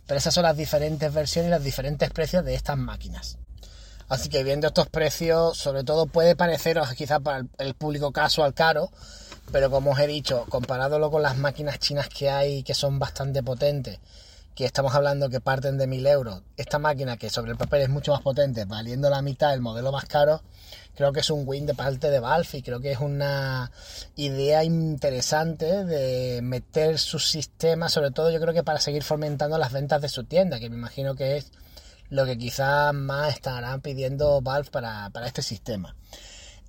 pero 0.06 0.18
esas 0.18 0.34
son 0.34 0.44
las 0.44 0.58
diferentes 0.58 1.14
versiones 1.14 1.50
y 1.50 1.54
los 1.54 1.64
diferentes 1.64 2.10
precios 2.10 2.44
de 2.44 2.56
estas 2.56 2.78
máquinas. 2.78 3.38
Así 4.10 4.28
que 4.28 4.44
viendo 4.44 4.68
estos 4.68 4.90
precios, 4.90 5.56
sobre 5.56 5.84
todo 5.84 6.08
puede 6.08 6.36
pareceros 6.36 6.92
quizás 6.96 7.22
para 7.22 7.46
el 7.60 7.76
público 7.76 8.12
casual 8.12 8.54
caro, 8.56 8.90
pero 9.52 9.70
como 9.70 9.92
os 9.92 10.00
he 10.00 10.08
dicho, 10.08 10.46
comparándolo 10.50 11.12
con 11.12 11.22
las 11.22 11.38
máquinas 11.38 11.80
chinas 11.80 12.10
que 12.10 12.30
hay 12.30 12.64
que 12.64 12.74
son 12.74 13.00
bastante 13.00 13.44
potentes, 13.44 14.00
que 14.60 14.66
estamos 14.66 14.94
hablando 14.94 15.30
que 15.30 15.40
parten 15.40 15.78
de 15.78 15.88
1000 15.88 16.08
euros, 16.08 16.42
esta 16.58 16.80
máquina 16.80 17.16
que 17.16 17.30
sobre 17.30 17.52
el 17.52 17.58
papel 17.58 17.84
es 17.84 17.88
mucho 17.88 18.12
más 18.12 18.22
potente, 18.22 18.66
valiendo 18.66 19.10
la 19.10 19.22
mitad 19.22 19.52
del 19.52 19.62
modelo 19.62 19.94
más 19.94 20.04
caro, 20.04 20.42
creo 20.96 21.14
que 21.14 21.22
es 21.22 21.30
un 21.30 21.44
win 21.48 21.66
de 21.66 21.76
parte 21.76 22.10
de 22.10 22.20
Valve 22.20 22.50
y 22.52 22.62
creo 22.62 22.82
que 22.82 22.92
es 22.92 23.00
una 23.00 23.72
idea 24.18 24.66
interesante 24.66 25.86
de 25.86 26.42
meter 26.42 27.00
su 27.00 27.20
sistema, 27.20 27.88
sobre 27.88 28.12
todo 28.12 28.32
yo 28.32 28.42
creo 28.42 28.54
que 28.54 28.62
para 28.62 28.82
seguir 28.82 29.04
fomentando 29.04 29.58
las 29.58 29.72
ventas 29.72 30.02
de 30.02 30.10
su 30.10 30.26
tienda, 30.26 30.60
que 30.60 30.70
me 30.70 30.76
imagino 30.76 31.16
que 31.16 31.38
es 31.38 31.54
lo 32.10 32.26
que 32.26 32.38
quizás 32.38 32.94
más 32.94 33.34
estarán 33.34 33.80
pidiendo 33.80 34.42
Valve 34.42 34.72
para, 34.72 35.10
para 35.12 35.26
este 35.26 35.42
sistema. 35.42 35.96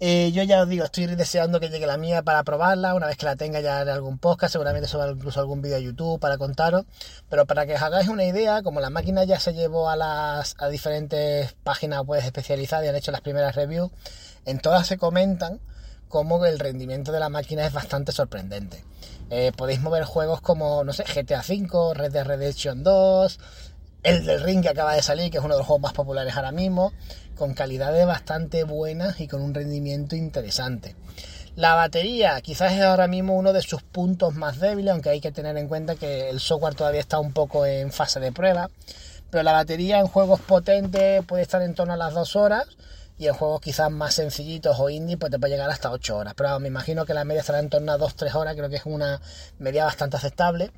Eh, 0.03 0.33
yo 0.33 0.43
ya 0.45 0.63
os 0.63 0.69
digo, 0.69 0.87
estoy 0.87 1.05
deseando 1.05 1.61
que 1.61 1.69
llegue 1.69 1.87
la 1.87 1.99
mía 1.99 2.23
para 2.23 2.43
probarla. 2.43 2.95
Una 2.95 3.07
vez 3.07 3.19
que 3.19 3.27
la 3.27 3.37
tenga 3.37 3.61
ya 3.61 3.81
haré 3.81 3.91
algún 3.91 4.17
podcast, 4.17 4.53
seguramente 4.53 4.89
suba 4.89 5.11
incluso 5.11 5.41
algún 5.41 5.61
vídeo 5.61 5.77
a 5.77 5.81
YouTube 5.81 6.19
para 6.19 6.39
contaros. 6.39 6.87
Pero 7.29 7.45
para 7.45 7.67
que 7.67 7.75
os 7.75 7.83
hagáis 7.83 8.09
una 8.09 8.25
idea, 8.25 8.63
como 8.63 8.81
la 8.81 8.89
máquina 8.89 9.25
ya 9.25 9.39
se 9.39 9.53
llevó 9.53 9.91
a 9.91 9.97
las 9.97 10.57
a 10.59 10.69
diferentes 10.69 11.53
páginas 11.65 12.01
web 12.07 12.23
especializadas 12.25 12.87
y 12.87 12.89
han 12.89 12.97
hecho 12.97 13.13
las 13.13 13.21
primeras 13.21 13.55
reviews, 13.55 13.91
en 14.47 14.59
todas 14.61 14.87
se 14.87 14.97
comentan 14.97 15.61
como 16.09 16.45
el 16.47 16.59
rendimiento 16.59 17.13
de 17.13 17.21
la 17.21 17.29
máquina 17.29 17.67
es 17.67 17.73
bastante 17.75 18.11
sorprendente. 18.11 18.83
Eh, 19.29 19.53
podéis 19.55 19.81
mover 19.81 20.05
juegos 20.05 20.41
como, 20.41 20.83
no 20.83 20.93
sé, 20.93 21.05
GTA 21.05 21.41
V, 21.47 21.95
Red 21.95 22.11
Dead 22.13 22.27
Redemption 22.27 22.83
2, 22.83 23.39
el 24.03 24.25
del 24.25 24.43
Ring 24.43 24.63
que 24.63 24.69
acaba 24.69 24.95
de 24.95 25.03
salir, 25.03 25.31
que 25.31 25.39
es 25.39 25.45
uno 25.45 25.55
de 25.55 25.59
los 25.59 25.67
juegos 25.67 25.83
más 25.83 25.93
populares 25.93 26.37
ahora 26.37 26.53
mismo, 26.53 26.93
con 27.37 27.55
calidades 27.55 28.07
bastante 28.07 28.65
buenas 28.65 29.21
y 29.21 29.29
con 29.29 29.43
un 29.43 29.55
rendimiento 29.55 30.17
interesante. 30.17 30.97
La 31.57 31.75
batería 31.75 32.41
quizás 32.41 32.73
es 32.73 32.83
ahora 32.83 33.09
mismo 33.09 33.35
uno 33.35 33.53
de 33.53 33.61
sus 33.61 33.83
puntos 33.83 34.35
más 34.35 34.61
débiles, 34.61 34.93
aunque 34.93 35.11
hay 35.11 35.21
que 35.21 35.33
tener 35.33 35.57
en 35.57 35.69
cuenta 35.69 35.97
que 35.97 36.31
el 36.31 36.41
software 36.41 36.75
todavía 36.75 37.01
está 37.01 37.19
un 37.19 37.33
poco 37.33 37.67
en 37.67 37.93
fase 37.93 38.21
de 38.21 38.33
prueba. 38.33 38.71
Pero 39.31 39.43
la 39.43 39.53
batería 39.53 39.99
en 39.99 40.07
juegos 40.07 40.41
potentes 40.41 41.25
puede 41.25 41.43
estar 41.43 41.63
en 41.63 41.75
torno 41.75 41.95
a 41.95 41.97
las 41.97 42.15
2 42.15 42.37
horas 42.37 42.67
y 43.19 43.27
en 43.27 43.35
juegos 43.35 43.61
quizás 43.61 43.91
más 43.91 44.15
sencillitos 44.15 44.81
o 44.81 44.89
indie 44.89 45.17
pues 45.19 45.31
te 45.31 45.39
puede 45.39 45.53
llegar 45.53 45.71
hasta 45.71 45.91
8 45.91 46.17
horas. 46.17 46.35
Pero 46.37 46.59
me 46.61 46.69
imagino 46.69 47.05
que 47.05 47.15
la 47.15 47.25
media 47.25 47.41
estará 47.41 47.59
en 47.59 47.69
torno 47.69 47.93
a 47.93 47.99
2-3 47.99 48.35
horas, 48.35 48.57
creo 48.57 48.71
que 48.71 48.77
es 48.77 48.87
una 48.87 49.21
media 49.59 49.85
bastante 49.85 50.17
aceptable. 50.17 50.73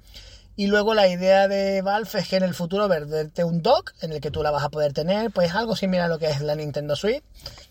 Y 0.55 0.67
luego 0.67 0.93
la 0.93 1.09
idea 1.09 1.49
de 1.49 1.81
Valve 1.81 2.11
es 2.19 2.29
que 2.29 2.37
en 2.37 2.43
el 2.43 2.53
futuro 2.53 2.87
venderte 2.87 3.43
un 3.43 3.63
dock 3.63 3.93
en 4.03 4.13
el 4.13 4.21
que 4.21 4.31
tú 4.31 4.43
la 4.43 4.51
vas 4.51 4.63
a 4.63 4.69
poder 4.69 4.93
tener, 4.93 5.31
pues 5.31 5.55
algo 5.55 5.77
similar 5.77 6.07
a 6.07 6.09
lo 6.09 6.19
que 6.19 6.27
es 6.27 6.43
la 6.43 6.55
Nintendo 6.55 6.95
Switch, 6.95 7.23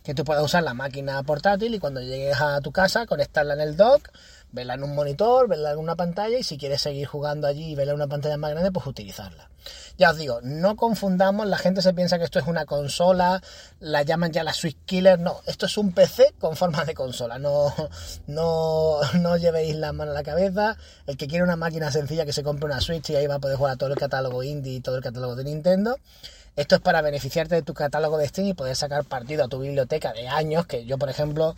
que 0.04 0.16
tú 0.16 0.24
puedas 0.24 0.44
usar 0.44 0.64
la 0.64 0.74
máquina 0.74 1.22
portátil 1.22 1.76
y 1.76 1.80
cuando 1.80 2.02
llegues 2.02 2.42
a 2.42 2.60
tu 2.62 2.72
casa 2.72 3.06
conectarla 3.06 3.54
en 3.54 3.62
el 3.62 3.78
dock, 3.78 4.10
verla 4.52 4.74
en 4.74 4.84
un 4.84 4.96
monitor, 4.96 5.48
verla 5.48 5.72
en 5.72 5.80
una 5.80 5.96
pantalla 5.96 6.38
y 6.38 6.44
si 6.44 6.58
quieres 6.58 6.82
seguir 6.82 7.08
jugando 7.08 7.48
allí 7.48 7.72
y 7.72 7.76
verla 7.76 7.94
en 7.94 7.98
una 7.98 8.08
pantalla 8.08 8.38
más 8.38 8.52
grande, 8.52 8.72
pues 8.72 8.86
utilizarla. 8.86 9.50
Ya 9.98 10.12
os 10.12 10.18
digo, 10.18 10.40
no 10.42 10.76
confundamos, 10.76 11.46
la 11.48 11.58
gente 11.58 11.82
se 11.82 11.94
piensa 11.94 12.18
que 12.18 12.24
esto 12.24 12.40
es 12.40 12.48
una 12.48 12.66
consola, 12.66 13.42
la 13.80 14.02
llaman 14.02 14.32
ya 14.32 14.44
la 14.44 14.54
Switch 14.54 14.78
Killer, 14.86 15.20
no, 15.20 15.42
esto 15.46 15.68
es 15.68 15.78
un 15.78 15.92
PC 15.92 16.34
con 16.40 16.56
forma 16.56 16.84
de 16.86 16.94
consola, 16.94 17.38
no, 17.38 17.74
no, 18.28 19.00
no 19.20 19.38
llevéis 19.38 19.76
la 19.76 19.94
mano 19.94 20.12
a 20.12 20.16
la 20.16 20.24
cabeza, 20.24 20.78
el 21.06 21.18
que 21.18 21.28
quiere 21.28 21.44
una 21.44 21.56
máquina 21.56 21.92
sencilla 21.92 22.26
que 22.26 22.34
se 22.34 22.44
compre 22.44 22.66
una 22.66 22.82
Switch 22.82 23.12
y 23.12 23.16
ahí 23.16 23.28
va 23.28 23.36
a 23.36 23.40
poder 23.40 23.58
jugar 23.58 23.78
todo 23.78 23.90
el 23.90 24.00
catálogo 24.00 24.44
indie 24.44 24.76
y 24.76 24.82
todo 24.82 24.98
el 24.98 25.04
catálogo 25.04 25.36
de 25.36 25.44
Nintendo. 25.44 25.98
Esto 26.56 26.76
es 26.76 26.82
para 26.82 27.02
beneficiarte 27.02 27.56
de 27.56 27.62
tu 27.62 27.74
catálogo 27.74 28.18
de 28.18 28.28
Steam 28.28 28.48
y 28.48 28.54
poder 28.54 28.76
sacar 28.76 29.06
partido 29.06 29.46
a 29.46 29.48
tu 29.48 29.60
biblioteca 29.60 30.12
de 30.12 30.28
años, 30.28 30.66
que 30.66 30.86
yo 30.86 30.98
por 30.98 31.10
ejemplo 31.10 31.56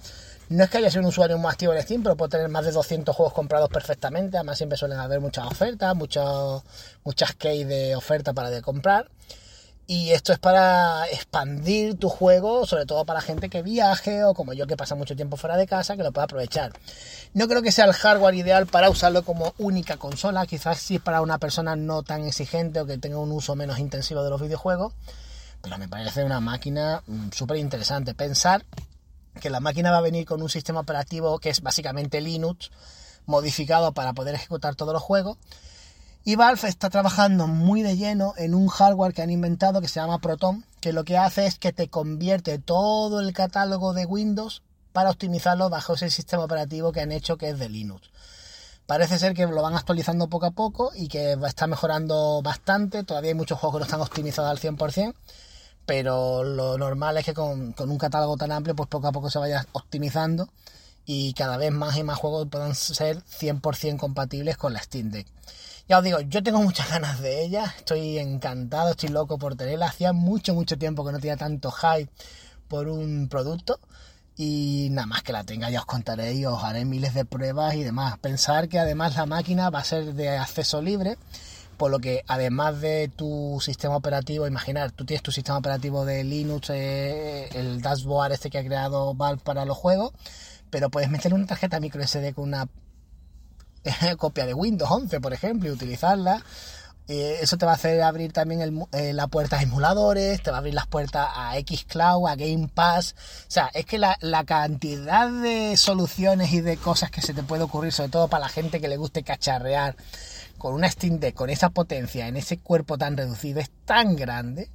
no 0.49 0.63
es 0.63 0.69
que 0.69 0.77
haya 0.77 0.89
sido 0.91 1.01
un 1.01 1.07
usuario 1.07 1.37
muy 1.37 1.49
activo 1.49 1.73
en 1.73 1.81
Steam, 1.81 2.03
pero 2.03 2.15
puedo 2.15 2.29
tener 2.29 2.47
más 2.49 2.65
de 2.65 2.71
200 2.71 3.15
juegos 3.15 3.33
comprados 3.33 3.69
perfectamente. 3.69 4.37
Además, 4.37 4.57
siempre 4.57 4.77
suelen 4.77 4.99
haber 4.99 5.19
muchas 5.19 5.47
ofertas, 5.47 5.95
muchas, 5.95 6.61
muchas 7.03 7.33
keys 7.33 7.67
de 7.67 7.95
oferta 7.95 8.33
para 8.33 8.49
de 8.49 8.61
comprar. 8.61 9.09
Y 9.93 10.11
esto 10.11 10.33
es 10.33 10.39
para 10.39 11.05
expandir 11.11 11.99
tu 11.99 12.09
juego, 12.09 12.65
sobre 12.65 12.87
todo 12.87 13.05
para 13.05 13.21
gente 13.21 13.47
que 13.47 13.61
viaje 13.61 14.23
o 14.23 14.33
como 14.33 14.53
yo 14.53 14.65
que 14.65 14.75
pasa 14.75 14.95
mucho 14.95 15.15
tiempo 15.15 15.37
fuera 15.37 15.55
de 15.55 15.67
casa, 15.67 15.95
que 15.95 16.01
lo 16.01 16.11
pueda 16.11 16.25
aprovechar. 16.25 16.73
No 17.35 17.47
creo 17.47 17.61
que 17.61 17.71
sea 17.71 17.85
el 17.85 17.93
hardware 17.93 18.33
ideal 18.33 18.65
para 18.65 18.89
usarlo 18.89 19.21
como 19.21 19.53
única 19.59 19.97
consola, 19.97 20.47
quizás 20.47 20.79
sí 20.79 20.97
para 20.97 21.21
una 21.21 21.37
persona 21.37 21.75
no 21.75 22.01
tan 22.01 22.25
exigente 22.25 22.79
o 22.79 22.87
que 22.87 22.97
tenga 22.97 23.19
un 23.19 23.31
uso 23.31 23.55
menos 23.55 23.77
intensivo 23.77 24.23
de 24.23 24.31
los 24.31 24.41
videojuegos, 24.41 24.93
pero 25.61 25.77
me 25.77 25.87
parece 25.87 26.23
una 26.23 26.39
máquina 26.39 27.03
mm, 27.05 27.29
súper 27.29 27.57
interesante. 27.57 28.15
Pensar 28.15 28.65
que 29.39 29.51
la 29.51 29.59
máquina 29.59 29.91
va 29.91 29.99
a 29.99 30.01
venir 30.01 30.25
con 30.25 30.41
un 30.41 30.49
sistema 30.49 30.79
operativo 30.79 31.37
que 31.37 31.51
es 31.51 31.61
básicamente 31.61 32.19
Linux 32.19 32.71
modificado 33.27 33.91
para 33.91 34.13
poder 34.13 34.33
ejecutar 34.33 34.73
todos 34.73 34.91
los 34.93 35.03
juegos. 35.03 35.37
Y 36.25 36.37
Valve 36.37 36.69
está 36.69 36.89
trabajando 36.89 37.47
muy 37.47 37.81
de 37.81 37.97
lleno 37.97 38.33
en 38.37 38.55
un 38.55 38.69
hardware 38.69 39.13
que 39.13 39.21
han 39.21 39.29
inventado 39.29 39.81
que 39.81 39.89
se 39.89 39.99
llama 39.99 40.19
Proton, 40.19 40.65
que 40.79 40.93
lo 40.93 41.03
que 41.03 41.17
hace 41.17 41.45
es 41.45 41.59
que 41.59 41.73
te 41.73 41.89
convierte 41.89 42.59
todo 42.59 43.19
el 43.19 43.33
catálogo 43.33 43.93
de 43.93 44.05
Windows 44.05 44.63
para 44.93 45.09
optimizarlo 45.09 45.69
bajo 45.69 45.95
ese 45.95 46.09
sistema 46.09 46.45
operativo 46.45 46.93
que 46.93 47.01
han 47.01 47.11
hecho 47.11 47.37
que 47.37 47.49
es 47.49 47.59
de 47.59 47.67
Linux. 47.67 48.09
Parece 48.85 49.19
ser 49.19 49.33
que 49.33 49.45
lo 49.45 49.61
van 49.61 49.75
actualizando 49.75 50.29
poco 50.29 50.45
a 50.45 50.51
poco 50.51 50.91
y 50.95 51.09
que 51.09 51.37
está 51.45 51.67
mejorando 51.67 52.41
bastante. 52.41 53.03
Todavía 53.03 53.31
hay 53.31 53.35
muchos 53.35 53.59
juegos 53.59 53.75
que 53.75 53.79
no 53.79 53.85
están 53.85 54.01
optimizados 54.01 54.49
al 54.49 54.59
100%, 54.59 55.13
pero 55.85 56.45
lo 56.45 56.77
normal 56.77 57.17
es 57.17 57.25
que 57.25 57.33
con, 57.33 57.73
un 57.77 57.97
catálogo 57.97 58.37
tan 58.37 58.53
amplio, 58.53 58.77
pues 58.77 58.87
poco 58.87 59.07
a 59.07 59.11
poco 59.11 59.29
se 59.29 59.39
vaya 59.39 59.65
optimizando 59.73 60.47
y 61.05 61.33
cada 61.33 61.57
vez 61.57 61.71
más 61.71 61.97
y 61.97 62.03
más 62.03 62.17
juegos 62.17 62.47
puedan 62.49 62.75
ser 62.75 63.23
100% 63.23 63.97
compatibles 63.97 64.57
con 64.57 64.73
la 64.73 64.81
Steam 64.81 65.11
Deck. 65.11 65.27
Ya 65.89 65.97
os 65.97 66.03
digo, 66.03 66.21
yo 66.21 66.41
tengo 66.41 66.61
muchas 66.61 66.89
ganas 66.91 67.21
de 67.21 67.43
ella, 67.43 67.73
estoy 67.77 68.17
encantado, 68.17 68.91
estoy 68.91 69.09
loco 69.09 69.37
por 69.37 69.55
tenerla. 69.55 69.87
Hacía 69.87 70.13
mucho, 70.13 70.53
mucho 70.53 70.77
tiempo 70.77 71.05
que 71.05 71.11
no 71.11 71.19
tenía 71.19 71.37
tanto 71.37 71.71
hype 71.71 72.11
por 72.67 72.87
un 72.87 73.27
producto. 73.29 73.79
Y 74.35 74.87
nada 74.91 75.05
más 75.05 75.21
que 75.21 75.31
la 75.31 75.43
tenga 75.43 75.69
ya 75.69 75.81
os 75.81 75.85
contaré 75.85 76.33
y 76.33 76.45
os 76.45 76.63
haré 76.63 76.85
miles 76.85 77.13
de 77.13 77.23
pruebas 77.23 77.75
y 77.75 77.83
demás. 77.83 78.17
Pensar 78.17 78.67
que 78.67 78.79
además 78.79 79.15
la 79.15 79.27
máquina 79.27 79.69
va 79.69 79.79
a 79.79 79.83
ser 79.83 80.15
de 80.15 80.29
acceso 80.29 80.81
libre 80.81 81.17
por 81.77 81.91
lo 81.91 81.99
que 81.99 82.23
además 82.27 82.81
de 82.81 83.09
tu 83.13 83.59
sistema 83.61 83.95
operativo, 83.95 84.47
imaginar, 84.47 84.91
tú 84.91 85.05
tienes 85.05 85.23
tu 85.23 85.31
sistema 85.31 85.57
operativo 85.57 86.05
de 86.05 86.23
Linux, 86.23 86.69
eh, 86.69 87.49
el 87.53 87.81
dashboard 87.81 88.31
este 88.31 88.49
que 88.49 88.59
ha 88.59 88.63
creado 88.63 89.13
Valve 89.15 89.41
para 89.43 89.65
los 89.65 89.77
juegos, 89.77 90.13
pero 90.73 90.89
puedes 90.89 91.11
meter 91.11 91.35
una 91.35 91.45
tarjeta 91.45 91.79
micro 91.79 92.01
SD 92.01 92.33
con 92.33 92.45
una 92.45 92.67
copia 94.17 94.47
de 94.47 94.55
Windows 94.55 94.89
11, 94.89 95.21
por 95.21 95.31
ejemplo, 95.31 95.69
y 95.69 95.71
utilizarla. 95.71 96.43
Eh, 97.07 97.37
eso 97.41 97.59
te 97.59 97.65
va 97.67 97.73
a 97.73 97.75
hacer 97.75 98.01
abrir 98.01 98.33
también 98.33 98.87
eh, 98.91 99.13
la 99.13 99.27
puerta 99.27 99.59
a 99.59 99.61
emuladores, 99.61 100.41
te 100.41 100.49
va 100.49 100.57
a 100.57 100.59
abrir 100.61 100.73
las 100.73 100.87
puertas 100.87 101.29
a 101.31 101.53
Xcloud, 101.59 102.27
a 102.27 102.35
Game 102.35 102.69
Pass. 102.73 103.13
O 103.47 103.51
sea, 103.51 103.69
es 103.75 103.85
que 103.85 103.99
la, 103.99 104.17
la, 104.21 104.45
cantidad 104.45 105.29
de 105.29 105.77
soluciones 105.77 106.51
y 106.53 106.61
de 106.61 106.77
cosas 106.77 107.11
que 107.11 107.21
se 107.21 107.35
te 107.35 107.43
puede 107.43 107.61
ocurrir, 107.61 107.93
sobre 107.93 108.09
todo 108.09 108.27
para 108.27 108.45
la 108.45 108.49
gente 108.49 108.81
que 108.81 108.87
le 108.87 108.97
guste 108.97 109.21
cacharrear 109.21 109.95
con 110.57 110.73
una 110.73 110.89
Steam 110.89 111.19
Deck, 111.19 111.35
con 111.35 111.51
esa 111.51 111.69
potencia, 111.69 112.27
en 112.27 112.35
ese 112.35 112.57
cuerpo 112.57 112.97
tan 112.97 113.15
reducido, 113.15 113.59
es 113.59 113.69
tan 113.85 114.15
grande 114.15 114.71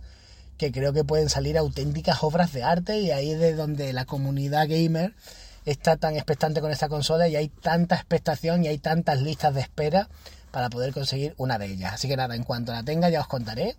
que 0.59 0.71
creo 0.71 0.93
que 0.93 1.03
pueden 1.03 1.29
salir 1.29 1.59
auténticas 1.59 2.23
obras 2.23 2.53
de 2.53 2.63
arte 2.63 3.01
y 3.01 3.11
ahí 3.11 3.33
es 3.33 3.41
de 3.41 3.55
donde 3.55 3.93
la 3.93 4.05
comunidad 4.05 4.69
gamer 4.69 5.15
está 5.65 5.97
tan 5.97 6.15
expectante 6.15 6.61
con 6.61 6.71
esta 6.71 6.89
consola 6.89 7.29
y 7.29 7.37
hay 7.37 7.49
tanta 7.49 7.97
expectación 7.97 8.65
y 8.65 8.69
hay 8.69 8.79
tantas 8.79 9.21
listas 9.23 9.55
de 9.55 9.61
espera 9.61 10.09
para 10.51 10.71
poder 10.71 10.93
conseguir 10.93 11.35
una 11.37 11.59
de 11.59 11.67
ellas. 11.67 11.95
Así 11.95 12.09
que 12.09 12.17
nada, 12.17 12.35
en 12.35 12.45
cuanto 12.45 12.73
la 12.73 12.83
tenga 12.83 13.09
ya 13.09 13.21
os 13.21 13.27
contaré 13.27 13.77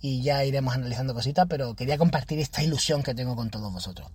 y 0.00 0.22
ya 0.22 0.44
iremos 0.44 0.74
analizando 0.74 1.14
cositas, 1.14 1.46
pero 1.48 1.74
quería 1.74 1.98
compartir 1.98 2.38
esta 2.38 2.62
ilusión 2.62 3.02
que 3.02 3.14
tengo 3.14 3.36
con 3.36 3.50
todos 3.50 3.72
vosotros. 3.72 4.08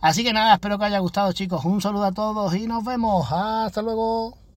Así 0.00 0.22
que 0.22 0.32
nada, 0.32 0.54
espero 0.54 0.78
que 0.78 0.84
haya 0.84 1.00
gustado 1.00 1.32
chicos. 1.32 1.64
Un 1.64 1.80
saludo 1.80 2.04
a 2.04 2.12
todos 2.12 2.54
y 2.54 2.66
nos 2.66 2.84
vemos. 2.84 3.26
Hasta 3.30 3.82
luego. 3.82 4.38